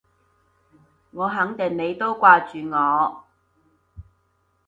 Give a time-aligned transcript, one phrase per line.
[1.11, 3.23] 我肯定你都掛住我